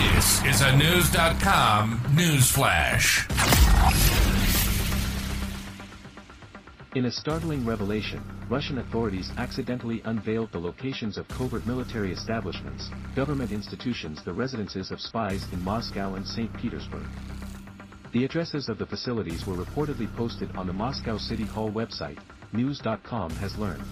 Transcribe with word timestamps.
This 0.00 0.42
is 0.46 0.60
a 0.62 0.72
Knewz.com 0.72 2.00
news 2.16 2.50
flash. 2.50 3.28
In 6.94 7.04
a 7.04 7.10
startling 7.10 7.66
revelation, 7.66 8.22
Russian 8.48 8.78
authorities 8.78 9.30
accidentally 9.36 10.00
unveiled 10.06 10.52
the 10.52 10.58
locations 10.58 11.18
of 11.18 11.28
covert 11.28 11.66
military 11.66 12.12
establishments, 12.12 12.88
government 13.14 13.52
institutions 13.52 14.24
the 14.24 14.32
residences 14.32 14.90
of 14.90 15.02
spies 15.02 15.44
in 15.52 15.62
Moscow 15.62 16.14
and 16.14 16.26
St. 16.26 16.50
Petersburg. 16.56 17.06
The 18.12 18.24
addresses 18.24 18.70
of 18.70 18.78
the 18.78 18.86
facilities 18.86 19.46
were 19.46 19.54
reportedly 19.54 20.10
posted 20.16 20.56
on 20.56 20.66
the 20.66 20.72
Moscow 20.72 21.18
City 21.18 21.44
Hall 21.44 21.70
website, 21.70 22.18
Knewz.com 22.54 23.32
has 23.32 23.54
learned. 23.58 23.84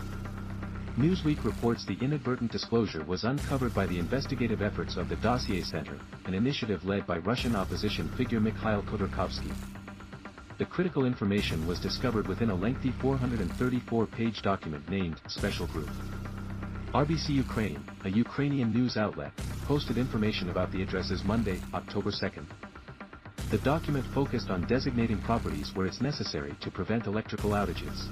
Newsweek 0.99 1.45
reports 1.45 1.85
the 1.85 1.97
inadvertent 2.01 2.51
disclosure 2.51 3.05
was 3.05 3.23
uncovered 3.23 3.73
by 3.73 3.87
the 3.87 4.01
investigative 4.01 4.61
efforts 4.61 4.97
of 4.97 5.09
the 5.09 5.15
Dossier 5.15 5.63
Center, 5.63 5.97
an 6.25 6.35
initiative 6.35 6.85
led 6.85 7.07
by 7.07 7.19
Russian 7.19 7.55
opposition 7.55 8.09
figure 8.17 8.41
Mikhail 8.41 8.83
Khodorkovsky. 8.83 9.55
The 10.59 10.65
critical 10.65 11.05
information 11.05 11.69
was 11.69 11.79
discovered 11.79 12.27
within 12.27 12.51
a 12.51 12.55
lengthy 12.55 12.91
434-page 12.91 14.43
document 14.43 14.89
named 14.89 15.21
Special 15.29 15.69
Group. 15.69 15.89
RBC 16.93 17.29
Ukraine, 17.29 17.81
a 18.03 18.11
Ukrainian 18.11 18.73
news 18.73 18.97
outlet, 18.97 19.31
posted 19.67 19.99
information 19.99 20.51
about 20.51 20.73
the 20.73 20.83
addresses 20.83 21.23
Monday, 21.23 21.61
October 21.75 22.11
2nd. 22.11 22.45
The 23.53 23.59
document 23.59 24.05
focused 24.07 24.51
on 24.51 24.67
designating 24.67 25.19
properties 25.19 25.71
where 25.77 25.87
it's 25.87 26.01
necessary 26.01 26.57
to 26.61 26.73
prevent 26.73 27.07
electrical 27.07 27.51
outages. 27.51 28.09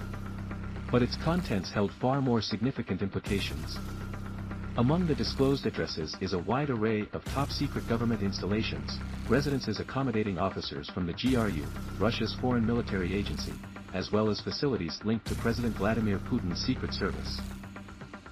But 0.90 1.02
its 1.02 1.16
contents 1.16 1.70
held 1.70 1.92
far 1.92 2.20
more 2.20 2.40
significant 2.40 3.02
implications. 3.02 3.78
Among 4.78 5.06
the 5.06 5.14
disclosed 5.14 5.64
addresses 5.66 6.14
is 6.20 6.34
a 6.34 6.38
wide 6.38 6.68
array 6.68 7.08
of 7.12 7.24
top-secret 7.24 7.88
government 7.88 8.22
installations, 8.22 8.98
residences 9.28 9.80
accommodating 9.80 10.38
officers 10.38 10.90
from 10.90 11.06
the 11.06 11.14
GRU, 11.14 11.64
Russia's 11.98 12.34
foreign 12.34 12.66
military 12.66 13.14
agency, 13.14 13.54
as 13.94 14.12
well 14.12 14.28
as 14.28 14.40
facilities 14.40 15.00
linked 15.02 15.26
to 15.28 15.34
President 15.36 15.74
Vladimir 15.76 16.18
Putin's 16.18 16.62
Secret 16.64 16.92
Service. 16.92 17.40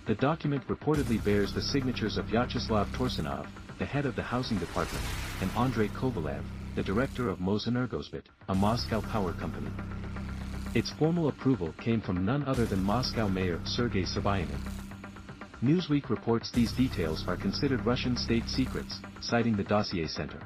The 0.06 0.14
document 0.14 0.68
reportedly 0.68 1.24
bears 1.24 1.54
the 1.54 1.62
signatures 1.62 2.18
of 2.18 2.26
Vyacheslav 2.26 2.88
Tursunov, 2.88 3.46
the 3.78 3.86
head 3.86 4.04
of 4.04 4.14
the 4.14 4.22
housing 4.22 4.58
department, 4.58 5.04
and 5.40 5.50
Andrei 5.56 5.88
Kovalev, 5.88 6.42
the 6.74 6.82
director 6.82 7.30
of 7.30 7.38
Mosenergosbit, 7.38 8.24
a 8.50 8.54
Moscow 8.54 9.00
power 9.00 9.32
company. 9.32 9.70
Its 10.74 10.90
formal 10.90 11.28
approval 11.28 11.72
came 11.80 12.00
from 12.00 12.24
none 12.24 12.42
other 12.46 12.66
than 12.66 12.82
Moscow 12.82 13.28
Mayor 13.28 13.60
Sergei 13.64 14.02
Sobyanin. 14.02 14.58
Newsweek 15.62 16.10
reports 16.10 16.50
these 16.50 16.72
details 16.72 17.24
are 17.28 17.36
considered 17.36 17.86
Russian 17.86 18.16
state 18.16 18.48
secrets, 18.48 18.98
citing 19.20 19.56
the 19.56 19.62
Dossier 19.62 20.08
Center. 20.08 20.40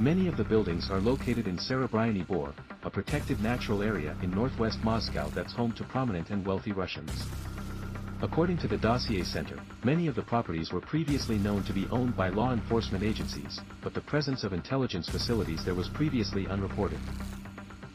Many 0.00 0.28
of 0.28 0.38
the 0.38 0.44
buildings 0.44 0.90
are 0.90 1.00
located 1.00 1.46
in 1.46 1.58
Serebryany 1.58 2.26
Bor, 2.26 2.54
a 2.84 2.90
protected 2.90 3.42
natural 3.42 3.82
area 3.82 4.16
in 4.22 4.30
northwest 4.30 4.82
Moscow 4.82 5.28
that's 5.34 5.52
home 5.52 5.72
to 5.72 5.84
prominent 5.84 6.30
and 6.30 6.46
wealthy 6.46 6.72
Russians. 6.72 7.24
According 8.22 8.56
to 8.58 8.68
the 8.68 8.78
Dossier 8.78 9.24
Center, 9.24 9.58
many 9.84 10.06
of 10.06 10.14
the 10.14 10.22
properties 10.22 10.72
were 10.72 10.80
previously 10.80 11.36
known 11.36 11.64
to 11.64 11.74
be 11.74 11.86
owned 11.90 12.16
by 12.16 12.30
law 12.30 12.54
enforcement 12.54 13.04
agencies, 13.04 13.60
but 13.82 13.92
the 13.92 14.00
presence 14.00 14.42
of 14.42 14.54
intelligence 14.54 15.06
facilities 15.06 15.66
there 15.66 15.74
was 15.74 15.90
previously 15.90 16.46
unreported. 16.46 16.98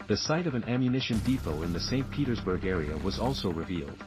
The 0.08 0.18
site 0.18 0.48
of 0.48 0.54
an 0.54 0.66
ammunition 0.66 1.18
depot 1.20 1.62
in 1.64 1.72
the 1.72 1.80
St. 1.80 2.09
Petersburg 2.12 2.66
area 2.66 2.98
was 2.98 3.20
also 3.20 3.52
revealed. 3.52 3.98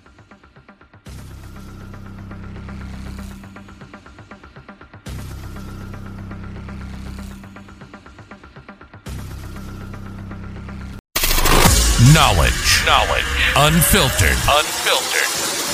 Knowledge. 12.13 12.85
Knowledge. 12.85 13.25
Unfiltered. 13.57 14.37
Unfiltered. 14.49 15.29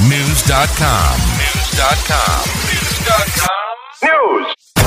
Knewz.com. 0.06 1.18
Knewz.com. 1.18 2.44
Knewz.com. 2.68 4.46
News. 4.46 4.81